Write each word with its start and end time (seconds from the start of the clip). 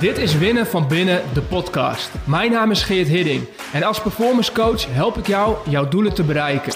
Dit 0.00 0.18
is 0.18 0.38
Winnen 0.38 0.66
van 0.66 0.88
Binnen, 0.88 1.22
de 1.34 1.40
podcast. 1.40 2.10
Mijn 2.24 2.50
naam 2.50 2.70
is 2.70 2.82
Geert 2.82 3.08
Hidding 3.08 3.48
en 3.72 3.82
als 3.82 4.00
performance 4.00 4.52
coach 4.52 4.94
help 4.94 5.16
ik 5.18 5.26
jou 5.26 5.56
jouw 5.68 5.88
doelen 5.88 6.14
te 6.14 6.22
bereiken. 6.22 6.72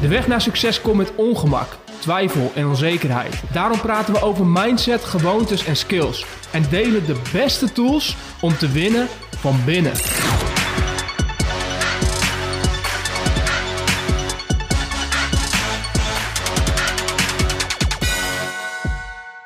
De 0.00 0.08
weg 0.08 0.26
naar 0.26 0.40
succes 0.40 0.80
komt 0.80 0.96
met 0.96 1.14
ongemak, 1.14 1.76
twijfel 1.98 2.52
en 2.54 2.66
onzekerheid. 2.66 3.42
Daarom 3.52 3.80
praten 3.80 4.14
we 4.14 4.22
over 4.22 4.46
mindset, 4.46 5.04
gewoontes 5.04 5.64
en 5.64 5.76
skills 5.76 6.26
en 6.50 6.64
delen 6.70 7.06
de 7.06 7.20
beste 7.32 7.72
tools 7.72 8.16
om 8.40 8.56
te 8.56 8.68
winnen 8.68 9.08
van 9.36 9.60
binnen. 9.64 9.92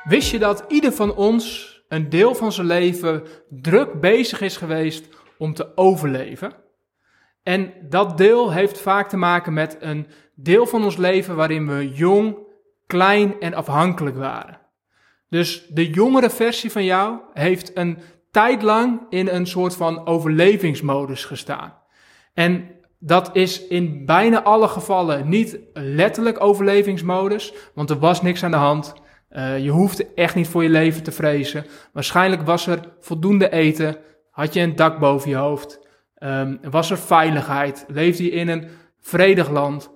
Wist 0.05 0.31
je 0.31 0.39
dat 0.39 0.65
ieder 0.69 0.93
van 0.93 1.15
ons 1.15 1.76
een 1.89 2.09
deel 2.09 2.35
van 2.35 2.53
zijn 2.53 2.67
leven 2.67 3.23
druk 3.49 4.01
bezig 4.01 4.41
is 4.41 4.57
geweest 4.57 5.09
om 5.39 5.55
te 5.55 5.77
overleven? 5.77 6.53
En 7.43 7.73
dat 7.89 8.19
deel 8.19 8.53
heeft 8.53 8.81
vaak 8.81 9.09
te 9.09 9.17
maken 9.17 9.53
met 9.53 9.77
een 9.81 10.07
deel 10.35 10.67
van 10.67 10.85
ons 10.85 10.97
leven 10.97 11.37
waarin 11.37 11.67
we 11.67 11.91
jong, 11.91 12.37
klein 12.87 13.41
en 13.41 13.55
afhankelijk 13.55 14.17
waren. 14.17 14.61
Dus 15.29 15.67
de 15.69 15.91
jongere 15.91 16.31
versie 16.31 16.73
van 16.73 16.85
jou 16.85 17.19
heeft 17.33 17.77
een 17.77 17.99
tijd 18.31 18.63
lang 18.63 19.01
in 19.09 19.29
een 19.29 19.47
soort 19.47 19.77
van 19.77 20.07
overlevingsmodus 20.07 21.25
gestaan. 21.25 21.75
En 22.35 22.71
dat 22.99 23.31
is 23.33 23.67
in 23.67 24.07
bijna 24.07 24.43
alle 24.43 24.69
gevallen 24.69 25.29
niet 25.29 25.59
letterlijk 25.73 26.41
overlevingsmodus, 26.41 27.55
want 27.75 27.91
er 27.91 27.99
was 27.99 28.23
niks 28.23 28.45
aan 28.45 28.51
de 28.51 28.57
hand. 28.57 28.95
Uh, 29.31 29.59
je 29.59 29.71
hoefde 29.71 30.07
echt 30.15 30.35
niet 30.35 30.49
voor 30.49 30.63
je 30.63 30.69
leven 30.69 31.03
te 31.03 31.13
vrezen. 31.13 31.65
Waarschijnlijk 31.93 32.43
was 32.43 32.67
er 32.67 32.81
voldoende 33.01 33.51
eten, 33.51 33.97
had 34.31 34.55
je 34.55 34.61
een 34.61 34.77
dak 34.77 34.99
boven 34.99 35.31
je 35.31 35.37
hoofd, 35.37 35.81
um, 36.19 36.59
was 36.71 36.91
er 36.91 36.99
veiligheid, 36.99 37.85
leefde 37.89 38.25
je 38.25 38.31
in 38.31 38.49
een 38.49 38.69
vredig 39.01 39.51
land. 39.51 39.93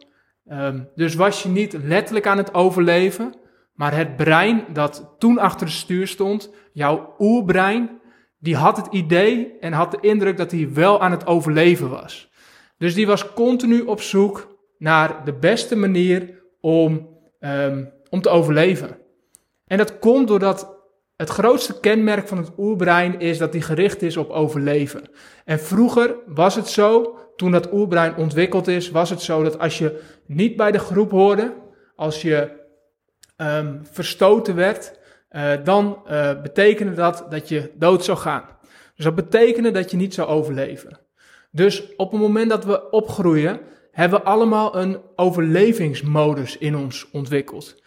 Um, 0.47 0.89
dus 0.95 1.15
was 1.15 1.43
je 1.43 1.49
niet 1.49 1.77
letterlijk 1.83 2.27
aan 2.27 2.37
het 2.37 2.55
overleven, 2.55 3.35
maar 3.75 3.97
het 3.97 4.17
brein 4.17 4.65
dat 4.73 5.15
toen 5.19 5.39
achter 5.39 5.67
het 5.67 5.77
stuur 5.77 6.07
stond, 6.07 6.51
jouw 6.73 7.15
oerbrein, 7.19 8.01
die 8.39 8.57
had 8.57 8.77
het 8.77 8.87
idee 8.91 9.59
en 9.61 9.73
had 9.73 9.91
de 9.91 9.99
indruk 10.01 10.37
dat 10.37 10.51
hij 10.51 10.73
wel 10.73 11.01
aan 11.01 11.11
het 11.11 11.27
overleven 11.27 11.91
was. 11.91 12.31
Dus 12.79 12.95
die 12.95 13.07
was 13.07 13.33
continu 13.33 13.81
op 13.81 14.01
zoek 14.01 14.59
naar 14.79 15.25
de 15.25 15.33
beste 15.33 15.77
manier 15.77 16.43
om, 16.61 17.09
um, 17.41 17.93
om 18.11 18.21
te 18.21 18.29
overleven. 18.29 19.00
En 19.71 19.79
dat 19.79 19.99
komt 19.99 20.29
doordat 20.29 20.79
het 21.17 21.29
grootste 21.29 21.81
kenmerk 21.81 22.29
van 22.29 22.39
het 22.39 22.51
oerbrein 22.59 23.21
is 23.21 23.39
dat 23.39 23.53
die 23.53 23.63
gericht 23.63 24.03
is 24.03 24.17
op 24.17 24.31
overleven. 24.31 25.03
En 25.45 25.61
vroeger 25.61 26.15
was 26.27 26.55
het 26.55 26.69
zo, 26.69 27.19
toen 27.37 27.51
dat 27.51 27.73
oerbrein 27.73 28.17
ontwikkeld 28.17 28.69
is, 28.69 28.91
was 28.91 29.11
het 29.11 29.23
zo 29.23 29.43
dat 29.43 29.59
als 29.59 29.79
je 29.79 30.03
niet 30.27 30.57
bij 30.57 30.73
de 30.73 30.79
groep 30.79 31.11
hoorde, 31.11 31.55
als 31.97 32.23
je 32.23 32.51
um, 33.37 33.81
verstoten 33.91 34.55
werd, 34.55 34.99
uh, 35.31 35.53
dan 35.65 36.03
uh, 36.11 36.43
betekende 36.43 36.95
dat 36.95 37.27
dat 37.29 37.49
je 37.49 37.71
dood 37.75 38.05
zou 38.05 38.19
gaan. 38.19 38.45
Dus 38.95 39.05
dat 39.05 39.15
betekende 39.15 39.71
dat 39.71 39.91
je 39.91 39.97
niet 39.97 40.15
zou 40.15 40.29
overleven. 40.29 40.99
Dus 41.51 41.97
op 41.97 42.11
het 42.11 42.21
moment 42.21 42.51
dat 42.51 42.65
we 42.65 42.91
opgroeien, 42.91 43.61
hebben 43.91 44.19
we 44.19 44.25
allemaal 44.25 44.77
een 44.77 45.01
overlevingsmodus 45.17 46.59
in 46.59 46.77
ons 46.77 47.11
ontwikkeld. 47.11 47.83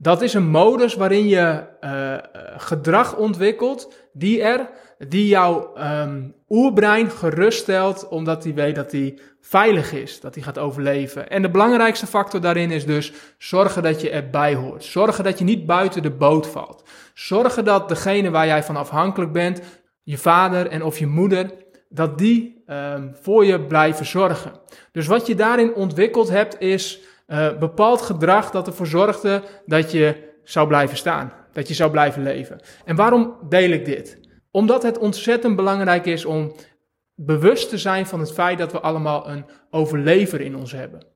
Dat 0.00 0.22
is 0.22 0.34
een 0.34 0.48
modus 0.48 0.94
waarin 0.94 1.28
je 1.28 1.62
uh, 1.80 2.14
gedrag 2.56 3.16
ontwikkelt 3.16 3.94
die 4.12 4.42
er, 4.42 4.70
die 5.08 5.26
jouw 5.26 5.72
um, 5.78 6.34
oerbrein 6.48 7.10
geruststelt, 7.10 8.08
omdat 8.08 8.44
hij 8.44 8.54
weet 8.54 8.74
dat 8.74 8.92
hij 8.92 9.18
veilig 9.40 9.92
is, 9.92 10.20
dat 10.20 10.34
hij 10.34 10.44
gaat 10.44 10.58
overleven. 10.58 11.30
En 11.30 11.42
de 11.42 11.50
belangrijkste 11.50 12.06
factor 12.06 12.40
daarin 12.40 12.70
is 12.70 12.86
dus 12.86 13.12
zorgen 13.38 13.82
dat 13.82 14.00
je 14.00 14.10
erbij 14.10 14.54
hoort. 14.54 14.84
Zorgen 14.84 15.24
dat 15.24 15.38
je 15.38 15.44
niet 15.44 15.66
buiten 15.66 16.02
de 16.02 16.10
boot 16.10 16.46
valt. 16.46 16.82
Zorgen 17.14 17.64
dat 17.64 17.88
degene 17.88 18.30
waar 18.30 18.46
jij 18.46 18.62
van 18.62 18.76
afhankelijk 18.76 19.32
bent, 19.32 19.60
je 20.02 20.18
vader 20.18 20.66
en 20.66 20.82
of 20.82 20.98
je 20.98 21.06
moeder, 21.06 21.50
dat 21.88 22.18
die 22.18 22.62
um, 22.66 23.14
voor 23.22 23.44
je 23.44 23.60
blijven 23.60 24.06
zorgen. 24.06 24.52
Dus 24.92 25.06
wat 25.06 25.26
je 25.26 25.34
daarin 25.34 25.74
ontwikkeld 25.74 26.28
hebt 26.28 26.60
is 26.60 27.00
uh, 27.28 27.58
bepaald 27.58 28.02
gedrag 28.02 28.50
dat 28.50 28.66
ervoor 28.66 28.86
zorgde 28.86 29.42
dat 29.66 29.92
je 29.92 30.32
zou 30.44 30.68
blijven 30.68 30.96
staan. 30.96 31.32
Dat 31.52 31.68
je 31.68 31.74
zou 31.74 31.90
blijven 31.90 32.22
leven. 32.22 32.60
En 32.84 32.96
waarom 32.96 33.36
deel 33.48 33.70
ik 33.70 33.84
dit? 33.84 34.20
Omdat 34.50 34.82
het 34.82 34.98
ontzettend 34.98 35.56
belangrijk 35.56 36.06
is 36.06 36.24
om 36.24 36.52
bewust 37.14 37.68
te 37.68 37.78
zijn 37.78 38.06
van 38.06 38.20
het 38.20 38.32
feit 38.32 38.58
dat 38.58 38.72
we 38.72 38.80
allemaal 38.80 39.28
een 39.28 39.44
overlever 39.70 40.40
in 40.40 40.56
ons 40.56 40.72
hebben. 40.72 41.06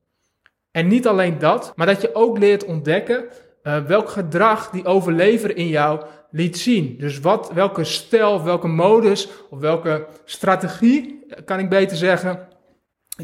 En 0.71 0.87
niet 0.87 1.07
alleen 1.07 1.39
dat, 1.39 1.73
maar 1.75 1.87
dat 1.87 2.01
je 2.01 2.15
ook 2.15 2.37
leert 2.37 2.65
ontdekken 2.65 3.25
uh, 3.63 3.85
welk 3.85 4.09
gedrag 4.09 4.69
die 4.69 4.85
overlever 4.85 5.57
in 5.57 5.67
jou 5.67 6.05
liet 6.31 6.57
zien. 6.57 6.95
Dus 6.97 7.19
wat, 7.19 7.51
welke 7.53 7.83
stijl, 7.83 8.43
welke 8.43 8.67
modus 8.67 9.29
of 9.49 9.59
welke 9.59 10.07
strategie, 10.25 11.25
kan 11.45 11.59
ik 11.59 11.69
beter 11.69 11.97
zeggen, 11.97 12.47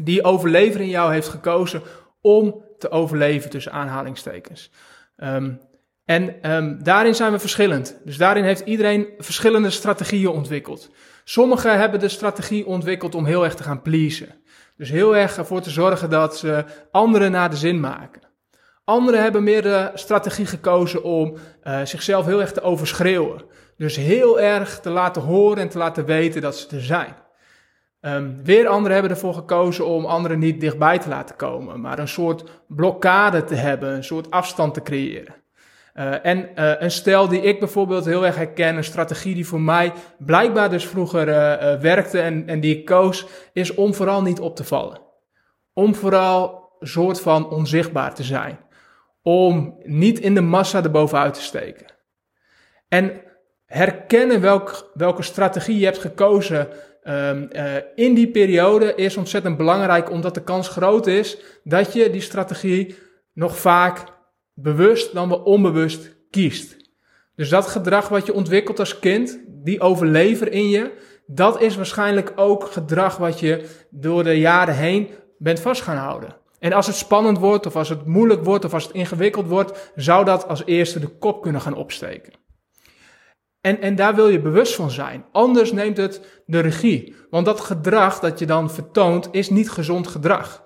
die 0.02 0.24
overlever 0.24 0.80
in 0.80 0.88
jou 0.88 1.12
heeft 1.12 1.28
gekozen 1.28 1.82
om 2.20 2.64
te 2.80 2.90
overleven 2.90 3.50
tussen 3.50 3.72
aanhalingstekens. 3.72 4.70
Um, 5.16 5.60
en 6.04 6.52
um, 6.52 6.82
daarin 6.82 7.14
zijn 7.14 7.32
we 7.32 7.38
verschillend. 7.38 8.00
Dus 8.04 8.16
daarin 8.16 8.44
heeft 8.44 8.60
iedereen 8.60 9.08
verschillende 9.18 9.70
strategieën 9.70 10.28
ontwikkeld. 10.28 10.90
Sommigen 11.24 11.78
hebben 11.78 12.00
de 12.00 12.08
strategie 12.08 12.66
ontwikkeld 12.66 13.14
om 13.14 13.24
heel 13.24 13.44
erg 13.44 13.54
te 13.54 13.62
gaan 13.62 13.82
pleasen. 13.82 14.34
Dus 14.76 14.90
heel 14.90 15.16
erg 15.16 15.36
ervoor 15.36 15.60
te 15.60 15.70
zorgen 15.70 16.10
dat 16.10 16.36
ze 16.36 16.64
anderen 16.90 17.30
naar 17.30 17.50
de 17.50 17.56
zin 17.56 17.80
maken. 17.80 18.22
Anderen 18.84 19.22
hebben 19.22 19.42
meer 19.42 19.62
de 19.62 19.90
strategie 19.94 20.46
gekozen 20.46 21.02
om 21.02 21.36
uh, 21.64 21.80
zichzelf 21.84 22.26
heel 22.26 22.40
erg 22.40 22.52
te 22.52 22.62
overschreeuwen. 22.62 23.44
Dus 23.76 23.96
heel 23.96 24.40
erg 24.40 24.80
te 24.80 24.90
laten 24.90 25.22
horen 25.22 25.58
en 25.58 25.68
te 25.68 25.78
laten 25.78 26.04
weten 26.04 26.40
dat 26.40 26.56
ze 26.56 26.76
er 26.76 26.82
zijn. 26.82 27.14
Um, 28.00 28.44
weer 28.44 28.68
anderen 28.68 28.92
hebben 28.92 29.10
ervoor 29.10 29.34
gekozen 29.34 29.86
om 29.86 30.04
anderen 30.04 30.38
niet 30.38 30.60
dichtbij 30.60 30.98
te 30.98 31.08
laten 31.08 31.36
komen, 31.36 31.80
maar 31.80 31.98
een 31.98 32.08
soort 32.08 32.44
blokkade 32.68 33.44
te 33.44 33.54
hebben, 33.54 33.94
een 33.94 34.04
soort 34.04 34.30
afstand 34.30 34.74
te 34.74 34.82
creëren. 34.82 35.34
Uh, 35.94 36.26
en 36.26 36.38
uh, 36.38 36.72
een 36.80 36.90
stijl 36.90 37.28
die 37.28 37.40
ik 37.40 37.58
bijvoorbeeld 37.58 38.04
heel 38.04 38.26
erg 38.26 38.36
herken, 38.36 38.76
een 38.76 38.84
strategie 38.84 39.34
die 39.34 39.46
voor 39.46 39.60
mij 39.60 39.92
blijkbaar 40.18 40.70
dus 40.70 40.86
vroeger 40.86 41.28
uh, 41.28 41.80
werkte 41.80 42.20
en, 42.20 42.48
en 42.48 42.60
die 42.60 42.78
ik 42.78 42.84
koos, 42.84 43.26
is 43.52 43.74
om 43.74 43.94
vooral 43.94 44.22
niet 44.22 44.40
op 44.40 44.56
te 44.56 44.64
vallen. 44.64 45.00
Om 45.72 45.94
vooral 45.94 46.72
een 46.78 46.88
soort 46.88 47.20
van 47.20 47.50
onzichtbaar 47.50 48.14
te 48.14 48.22
zijn. 48.22 48.58
Om 49.22 49.78
niet 49.82 50.18
in 50.18 50.34
de 50.34 50.40
massa 50.40 50.82
erbovenuit 50.82 51.34
te 51.34 51.42
steken. 51.42 51.86
En 52.88 53.12
herkennen 53.66 54.40
welk, 54.40 54.90
welke 54.94 55.22
strategie 55.22 55.78
je 55.78 55.84
hebt 55.84 55.98
gekozen 55.98 56.68
Um, 57.04 57.48
uh, 57.52 57.74
in 57.94 58.14
die 58.14 58.30
periode 58.30 58.94
is 58.94 59.16
ontzettend 59.16 59.56
belangrijk, 59.56 60.10
omdat 60.10 60.34
de 60.34 60.42
kans 60.42 60.68
groot 60.68 61.06
is 61.06 61.38
dat 61.64 61.92
je 61.92 62.10
die 62.10 62.20
strategie 62.20 62.94
nog 63.32 63.58
vaak 63.58 64.04
bewust 64.54 65.14
dan 65.14 65.28
wel 65.28 65.38
onbewust 65.38 66.16
kiest. 66.30 66.76
Dus 67.34 67.48
dat 67.48 67.66
gedrag 67.66 68.08
wat 68.08 68.26
je 68.26 68.34
ontwikkelt 68.34 68.78
als 68.78 68.98
kind, 68.98 69.40
die 69.48 69.80
overlever 69.80 70.52
in 70.52 70.68
je, 70.68 70.92
dat 71.26 71.60
is 71.60 71.76
waarschijnlijk 71.76 72.32
ook 72.36 72.64
gedrag 72.64 73.16
wat 73.16 73.40
je 73.40 73.68
door 73.90 74.24
de 74.24 74.38
jaren 74.38 74.74
heen 74.74 75.08
bent 75.38 75.60
vast 75.60 75.82
gaan 75.82 75.96
houden. 75.96 76.36
En 76.58 76.72
als 76.72 76.86
het 76.86 76.96
spannend 76.96 77.38
wordt, 77.38 77.66
of 77.66 77.76
als 77.76 77.88
het 77.88 78.06
moeilijk 78.06 78.44
wordt, 78.44 78.64
of 78.64 78.74
als 78.74 78.84
het 78.84 78.92
ingewikkeld 78.92 79.46
wordt, 79.46 79.92
zou 79.94 80.24
dat 80.24 80.48
als 80.48 80.62
eerste 80.64 81.00
de 81.00 81.08
kop 81.08 81.42
kunnen 81.42 81.60
gaan 81.60 81.74
opsteken. 81.74 82.32
En, 83.60 83.80
en 83.80 83.94
daar 83.94 84.14
wil 84.14 84.28
je 84.28 84.40
bewust 84.40 84.74
van 84.74 84.90
zijn. 84.90 85.24
Anders 85.32 85.72
neemt 85.72 85.96
het 85.96 86.42
de 86.46 86.60
regie. 86.60 87.14
Want 87.30 87.46
dat 87.46 87.60
gedrag 87.60 88.20
dat 88.20 88.38
je 88.38 88.46
dan 88.46 88.70
vertoont 88.70 89.28
is 89.30 89.50
niet 89.50 89.70
gezond 89.70 90.06
gedrag. 90.06 90.62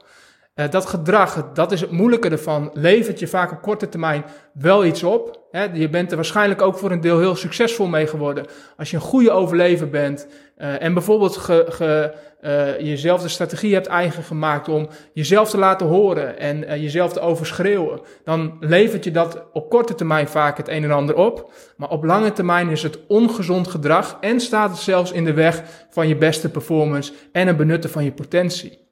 Uh, 0.55 0.71
dat 0.71 0.87
gedrag, 0.87 1.53
dat 1.53 1.73
is 1.73 1.81
het 1.81 1.91
moeilijke 1.91 2.29
ervan, 2.29 2.71
levert 2.73 3.19
je 3.19 3.27
vaak 3.27 3.53
op 3.53 3.63
korte 3.63 3.89
termijn 3.89 4.25
wel 4.53 4.85
iets 4.85 5.03
op. 5.03 5.43
Hè? 5.51 5.65
Je 5.73 5.89
bent 5.89 6.11
er 6.11 6.17
waarschijnlijk 6.17 6.63
ook 6.63 6.79
voor 6.79 6.91
een 6.91 7.01
deel 7.01 7.19
heel 7.19 7.37
succesvol 7.37 7.87
mee 7.87 8.07
geworden. 8.07 8.47
Als 8.77 8.91
je 8.91 8.97
een 8.97 9.03
goede 9.03 9.31
overlever 9.31 9.91
bent 9.91 10.27
uh, 10.59 10.83
en 10.83 10.95
bijvoorbeeld 10.95 11.37
ge, 11.37 11.67
ge, 11.69 12.15
uh, 12.43 12.81
jezelf 12.81 13.23
de 13.23 13.29
strategie 13.29 13.75
hebt 13.75 13.87
eigen 13.87 14.23
gemaakt 14.23 14.69
om 14.69 14.89
jezelf 15.13 15.51
te 15.51 15.59
laten 15.59 15.87
horen 15.87 16.39
en 16.39 16.81
jezelf 16.81 17.13
te 17.13 17.21
overschreeuwen, 17.21 18.01
dan 18.25 18.57
levert 18.61 19.05
je 19.05 19.11
dat 19.11 19.43
op 19.53 19.71
korte 19.71 19.95
termijn 19.95 20.29
vaak 20.29 20.57
het 20.57 20.69
een 20.69 20.85
en 20.85 20.91
ander 20.91 21.17
op. 21.17 21.53
Maar 21.77 21.91
op 21.91 22.05
lange 22.05 22.33
termijn 22.33 22.69
is 22.69 22.83
het 22.83 22.99
ongezond 23.09 23.69
gedrag 23.69 24.17
en 24.21 24.41
staat 24.41 24.71
het 24.71 24.79
zelfs 24.79 25.13
in 25.13 25.25
de 25.25 25.33
weg 25.33 25.63
van 25.91 26.09
je 26.09 26.17
beste 26.17 26.51
performance 26.51 27.13
en 27.33 27.47
het 27.47 27.57
benutten 27.57 27.91
van 27.91 28.05
je 28.05 28.13
potentie. 28.13 28.84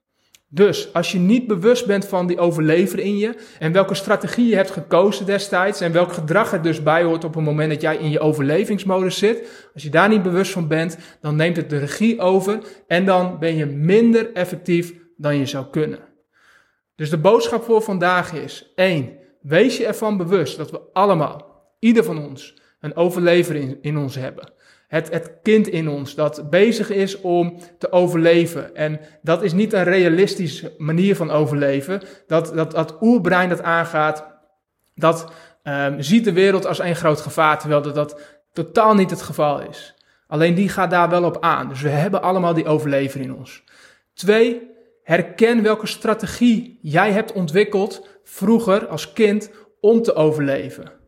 Dus 0.55 0.93
als 0.93 1.13
je 1.13 1.19
niet 1.19 1.47
bewust 1.47 1.87
bent 1.87 2.07
van 2.07 2.27
die 2.27 2.39
overlever 2.39 2.99
in 2.99 3.17
je 3.17 3.35
en 3.59 3.73
welke 3.73 3.95
strategie 3.95 4.47
je 4.47 4.55
hebt 4.57 4.71
gekozen 4.71 5.27
destijds 5.27 5.81
en 5.81 5.93
welk 5.93 6.13
gedrag 6.13 6.53
er 6.53 6.63
dus 6.63 6.83
bij 6.83 7.03
hoort 7.03 7.25
op 7.25 7.35
het 7.35 7.45
moment 7.45 7.71
dat 7.71 7.81
jij 7.81 7.97
in 7.97 8.11
je 8.11 8.21
overlevingsmodus 8.21 9.19
zit, 9.19 9.69
als 9.75 9.83
je 9.83 9.91
daar 9.91 10.09
niet 10.09 10.23
bewust 10.23 10.53
van 10.53 10.69
bent, 10.69 10.99
dan 11.21 11.37
neemt 11.37 11.57
het 11.57 11.71
de 11.71 11.79
regie 11.79 12.21
over 12.21 12.59
en 12.87 13.05
dan 13.05 13.39
ben 13.39 13.57
je 13.57 13.67
minder 13.67 14.33
effectief 14.33 14.95
dan 15.17 15.37
je 15.37 15.47
zou 15.47 15.67
kunnen. 15.71 15.99
Dus 16.97 17.11
de 17.11 17.19
boodschap 17.19 17.63
voor 17.65 17.83
vandaag 17.83 18.33
is: 18.33 18.73
1. 18.75 19.19
Wees 19.41 19.77
je 19.77 19.87
ervan 19.87 20.17
bewust 20.17 20.57
dat 20.57 20.71
we 20.71 20.81
allemaal, 20.93 21.67
ieder 21.79 22.05
van 22.05 22.19
ons, 22.19 22.57
een 22.81 22.97
overlever 22.97 23.55
in, 23.55 23.79
in 23.81 23.99
ons 23.99 24.15
hebben 24.15 24.53
het, 24.93 25.11
het 25.11 25.33
kind 25.43 25.69
in 25.69 25.89
ons 25.89 26.15
dat 26.15 26.51
bezig 26.51 26.91
is 26.91 27.21
om 27.21 27.59
te 27.79 27.93
overleven. 27.93 28.75
En 28.75 29.01
dat 29.23 29.43
is 29.43 29.53
niet 29.53 29.73
een 29.73 29.85
realistische 29.85 30.75
manier 30.79 31.17
van 31.17 31.31
overleven. 31.31 32.03
Dat, 32.27 32.53
dat, 32.55 32.71
dat 32.71 32.97
oerbrein 33.01 33.49
dat 33.49 33.63
aangaat, 33.63 34.27
dat 34.95 35.33
um, 35.63 36.03
ziet 36.03 36.25
de 36.25 36.33
wereld 36.33 36.67
als 36.67 36.79
een 36.79 36.97
groot 36.97 37.21
gevaar, 37.21 37.59
terwijl 37.59 37.83
dat, 37.83 37.95
dat 37.95 38.21
totaal 38.53 38.95
niet 38.95 39.11
het 39.11 39.23
geval 39.23 39.61
is. 39.61 39.95
Alleen 40.27 40.55
die 40.55 40.69
gaat 40.69 40.91
daar 40.91 41.09
wel 41.09 41.25
op 41.25 41.37
aan. 41.41 41.69
Dus 41.69 41.81
we 41.81 41.89
hebben 41.89 42.23
allemaal 42.23 42.55
die 42.55 42.67
overlever 42.67 43.21
in 43.21 43.35
ons. 43.35 43.65
Twee, 44.15 44.71
herken 45.03 45.63
welke 45.63 45.87
strategie 45.87 46.79
jij 46.83 47.13
hebt 47.13 47.33
ontwikkeld 47.33 48.07
vroeger 48.25 48.87
als 48.87 49.13
kind 49.13 49.51
om 49.81 50.03
te 50.03 50.15
overleven 50.15 51.02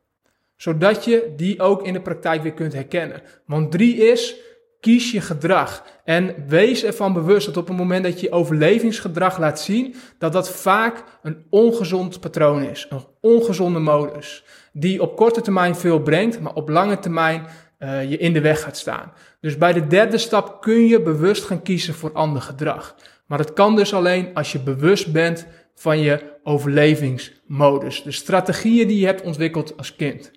zodat 0.64 1.04
je 1.04 1.32
die 1.36 1.60
ook 1.60 1.86
in 1.86 1.92
de 1.92 2.00
praktijk 2.00 2.42
weer 2.42 2.52
kunt 2.52 2.72
herkennen. 2.72 3.22
Want 3.46 3.72
drie 3.72 3.96
is, 3.96 4.34
kies 4.80 5.10
je 5.10 5.20
gedrag. 5.20 5.84
En 6.04 6.34
wees 6.48 6.84
ervan 6.84 7.12
bewust 7.12 7.46
dat 7.46 7.56
op 7.56 7.68
het 7.68 7.76
moment 7.76 8.04
dat 8.04 8.20
je 8.20 8.32
overlevingsgedrag 8.32 9.38
laat 9.38 9.60
zien, 9.60 9.94
dat 10.18 10.32
dat 10.32 10.50
vaak 10.50 11.04
een 11.22 11.46
ongezond 11.50 12.20
patroon 12.20 12.62
is. 12.62 12.86
Een 12.88 13.04
ongezonde 13.20 13.78
modus. 13.78 14.44
Die 14.72 15.02
op 15.02 15.16
korte 15.16 15.40
termijn 15.40 15.76
veel 15.76 16.00
brengt, 16.00 16.40
maar 16.40 16.54
op 16.54 16.68
lange 16.68 16.98
termijn 16.98 17.46
uh, 17.78 18.10
je 18.10 18.16
in 18.16 18.32
de 18.32 18.40
weg 18.40 18.62
gaat 18.62 18.76
staan. 18.76 19.12
Dus 19.40 19.58
bij 19.58 19.72
de 19.72 19.86
derde 19.86 20.18
stap 20.18 20.60
kun 20.60 20.86
je 20.86 21.02
bewust 21.02 21.44
gaan 21.44 21.62
kiezen 21.62 21.94
voor 21.94 22.12
ander 22.12 22.42
gedrag. 22.42 22.94
Maar 23.26 23.38
dat 23.38 23.52
kan 23.52 23.76
dus 23.76 23.94
alleen 23.94 24.30
als 24.34 24.52
je 24.52 24.58
bewust 24.58 25.12
bent 25.12 25.46
van 25.74 25.98
je 25.98 26.20
overlevingsmodus. 26.42 28.02
De 28.02 28.12
strategieën 28.12 28.88
die 28.88 29.00
je 29.00 29.06
hebt 29.06 29.22
ontwikkeld 29.22 29.76
als 29.76 29.96
kind. 29.96 30.32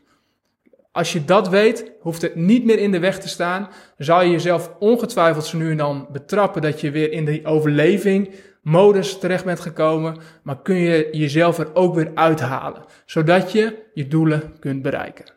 Als 0.97 1.13
je 1.13 1.25
dat 1.25 1.49
weet, 1.49 1.91
hoeft 1.99 2.21
het 2.21 2.35
niet 2.35 2.65
meer 2.65 2.79
in 2.79 2.91
de 2.91 2.99
weg 2.99 3.19
te 3.19 3.27
staan. 3.27 3.69
Zal 3.97 4.21
je 4.21 4.31
jezelf 4.31 4.71
ongetwijfeld 4.79 5.45
zo 5.45 5.57
nu 5.57 5.71
en 5.71 5.77
dan 5.77 6.07
betrappen 6.11 6.61
dat 6.61 6.81
je 6.81 6.91
weer 6.91 7.11
in 7.11 7.25
die 7.25 7.45
overleving 7.45 8.29
modus 8.61 9.19
terecht 9.19 9.45
bent 9.45 9.59
gekomen. 9.59 10.17
Maar 10.43 10.61
kun 10.61 10.75
je 10.75 11.07
jezelf 11.11 11.57
er 11.57 11.75
ook 11.75 11.95
weer 11.95 12.11
uithalen, 12.13 12.85
zodat 13.05 13.51
je 13.51 13.75
je 13.93 14.07
doelen 14.07 14.53
kunt 14.59 14.81
bereiken. 14.81 15.36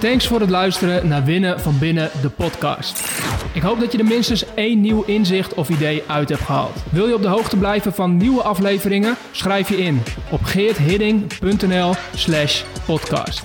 Thanks 0.00 0.26
voor 0.26 0.40
het 0.40 0.50
luisteren 0.50 1.08
naar 1.08 1.24
Winnen 1.24 1.60
van 1.60 1.78
Binnen, 1.78 2.10
de 2.22 2.28
podcast. 2.28 3.08
Ik 3.52 3.62
hoop 3.62 3.80
dat 3.80 3.92
je 3.92 3.98
er 3.98 4.04
minstens 4.04 4.44
één 4.54 4.80
nieuw 4.80 5.02
inzicht 5.02 5.54
of 5.54 5.68
idee 5.68 6.02
uit 6.06 6.28
hebt 6.28 6.40
gehaald. 6.40 6.76
Wil 6.90 7.06
je 7.06 7.14
op 7.14 7.22
de 7.22 7.28
hoogte 7.28 7.56
blijven 7.56 7.92
van 7.92 8.16
nieuwe 8.16 8.42
afleveringen? 8.42 9.16
Schrijf 9.30 9.68
je 9.68 9.76
in 9.76 10.02
op 10.30 10.42
geerthidding.nl 10.42 11.94
slash 12.14 12.62
podcast. 12.86 13.42